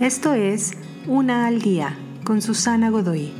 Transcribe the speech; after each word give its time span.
Esto 0.00 0.34
es 0.34 0.72
Una 1.06 1.46
al 1.46 1.62
Día 1.62 1.96
con 2.22 2.42
Susana 2.42 2.90
Godoy. 2.90 3.32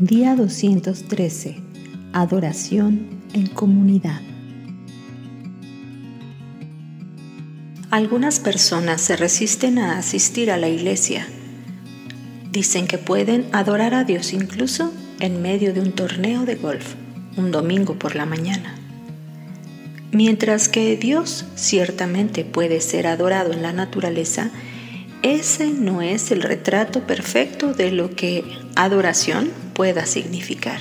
Día 0.00 0.34
213. 0.34 1.62
Adoración 2.12 3.20
en 3.32 3.46
comunidad. 3.46 4.20
Algunas 7.92 8.40
personas 8.40 9.02
se 9.02 9.14
resisten 9.14 9.78
a 9.78 9.98
asistir 9.98 10.50
a 10.50 10.56
la 10.56 10.68
iglesia. 10.68 11.24
Dicen 12.50 12.88
que 12.88 12.98
pueden 12.98 13.46
adorar 13.52 13.94
a 13.94 14.02
Dios 14.02 14.32
incluso 14.32 14.92
en 15.20 15.40
medio 15.42 15.72
de 15.72 15.80
un 15.80 15.92
torneo 15.92 16.44
de 16.44 16.56
golf, 16.56 16.96
un 17.36 17.52
domingo 17.52 17.94
por 17.96 18.16
la 18.16 18.26
mañana. 18.26 18.85
Mientras 20.16 20.70
que 20.70 20.96
Dios 20.96 21.44
ciertamente 21.56 22.46
puede 22.46 22.80
ser 22.80 23.06
adorado 23.06 23.52
en 23.52 23.60
la 23.60 23.74
naturaleza, 23.74 24.48
ese 25.22 25.66
no 25.66 26.00
es 26.00 26.30
el 26.30 26.40
retrato 26.40 27.06
perfecto 27.06 27.74
de 27.74 27.92
lo 27.92 28.08
que 28.08 28.42
adoración 28.76 29.50
pueda 29.74 30.06
significar. 30.06 30.80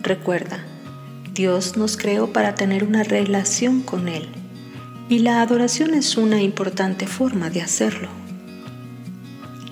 Recuerda, 0.00 0.64
Dios 1.34 1.76
nos 1.76 1.98
creó 1.98 2.32
para 2.32 2.54
tener 2.54 2.82
una 2.82 3.02
relación 3.02 3.82
con 3.82 4.08
Él 4.08 4.26
y 5.10 5.18
la 5.18 5.42
adoración 5.42 5.92
es 5.92 6.16
una 6.16 6.40
importante 6.40 7.06
forma 7.06 7.50
de 7.50 7.60
hacerlo. 7.60 8.08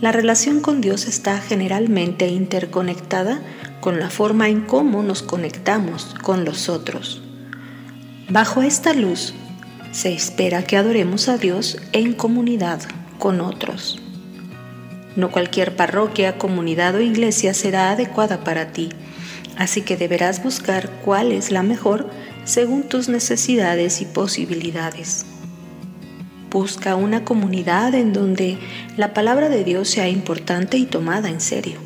La 0.03 0.13
relación 0.13 0.61
con 0.61 0.83
Dios 0.83 1.07
está 1.07 1.41
generalmente 1.41 2.29
interconectada 2.29 3.41
con 3.81 3.99
la 3.99 4.11
forma 4.11 4.51
en 4.51 4.61
cómo 4.61 5.03
nos 5.03 5.23
conectamos 5.23 6.15
con 6.23 6.45
los 6.45 6.69
otros. 6.69 7.23
Bajo 8.31 8.63
esta 8.63 8.95
luz, 8.95 9.35
se 9.91 10.13
espera 10.13 10.63
que 10.63 10.77
adoremos 10.77 11.29
a 11.29 11.37
Dios 11.37 11.79
en 11.91 12.13
comunidad 12.13 12.81
con 13.19 13.41
otros. 13.41 14.01
No 15.17 15.33
cualquier 15.33 15.75
parroquia, 15.75 16.39
comunidad 16.39 16.95
o 16.95 17.01
iglesia 17.01 17.55
será 17.55 17.91
adecuada 17.91 18.45
para 18.45 18.71
ti, 18.71 18.91
así 19.57 19.83
que 19.83 19.97
deberás 19.97 20.45
buscar 20.45 20.91
cuál 21.05 21.33
es 21.33 21.51
la 21.51 21.65
mejor 21.65 22.09
según 22.45 22.85
tus 22.85 23.09
necesidades 23.09 24.01
y 24.01 24.05
posibilidades. 24.05 25.27
Busca 26.53 26.95
una 26.95 27.25
comunidad 27.25 27.97
en 27.97 28.13
donde 28.13 28.59
la 28.97 29.13
palabra 29.13 29.49
de 29.49 29.65
Dios 29.65 29.91
sea 29.91 30.09
importante 30.09 30.77
y 30.77 30.87
tomada 30.87 31.31
en 31.31 31.41
serio, 31.41 31.81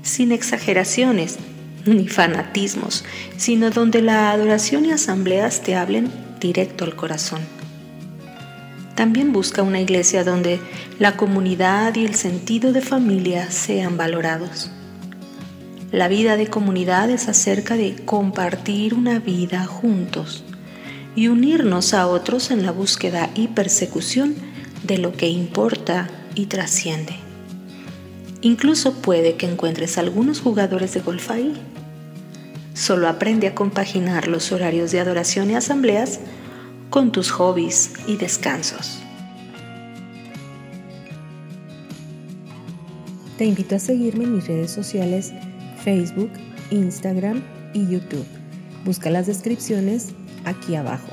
sin 0.00 0.32
exageraciones 0.32 1.38
ni 1.86 2.08
fanatismos, 2.08 3.04
sino 3.36 3.70
donde 3.70 4.02
la 4.02 4.30
adoración 4.30 4.84
y 4.84 4.92
asambleas 4.92 5.62
te 5.62 5.76
hablen 5.76 6.10
directo 6.40 6.84
al 6.84 6.96
corazón. 6.96 7.40
También 8.94 9.32
busca 9.32 9.62
una 9.62 9.80
iglesia 9.80 10.24
donde 10.24 10.58
la 10.98 11.16
comunidad 11.16 11.94
y 11.94 12.04
el 12.04 12.16
sentido 12.16 12.72
de 12.72 12.80
familia 12.80 13.50
sean 13.50 13.96
valorados. 13.96 14.70
La 15.92 16.08
vida 16.08 16.36
de 16.36 16.48
comunidad 16.48 17.08
es 17.08 17.28
acerca 17.28 17.76
de 17.76 17.94
compartir 18.04 18.94
una 18.94 19.20
vida 19.20 19.64
juntos 19.64 20.42
y 21.14 21.28
unirnos 21.28 21.94
a 21.94 22.06
otros 22.08 22.50
en 22.50 22.66
la 22.66 22.72
búsqueda 22.72 23.30
y 23.34 23.48
persecución 23.48 24.34
de 24.82 24.98
lo 24.98 25.12
que 25.12 25.28
importa 25.28 26.08
y 26.34 26.46
trasciende. 26.46 27.27
Incluso 28.40 28.94
puede 28.94 29.36
que 29.36 29.50
encuentres 29.50 29.98
algunos 29.98 30.40
jugadores 30.40 30.94
de 30.94 31.00
golf 31.00 31.30
ahí 31.30 31.54
Solo 32.78 33.08
aprende 33.08 33.48
a 33.48 33.56
compaginar 33.56 34.28
los 34.28 34.52
horarios 34.52 34.92
de 34.92 35.00
adoración 35.00 35.50
y 35.50 35.56
asambleas 35.56 36.20
con 36.90 37.10
tus 37.10 37.32
hobbies 37.32 37.90
y 38.06 38.16
descansos. 38.18 39.00
Te 43.36 43.46
invito 43.46 43.74
a 43.74 43.80
seguirme 43.80 44.24
en 44.24 44.36
mis 44.36 44.46
redes 44.46 44.70
sociales 44.70 45.32
Facebook, 45.82 46.30
Instagram 46.70 47.42
y 47.74 47.88
YouTube. 47.88 48.26
Busca 48.84 49.10
las 49.10 49.26
descripciones 49.26 50.10
aquí 50.44 50.76
abajo. 50.76 51.10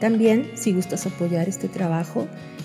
También, 0.00 0.50
si 0.54 0.74
gustas 0.74 1.06
apoyar 1.06 1.48
este 1.48 1.68
trabajo, 1.68 2.28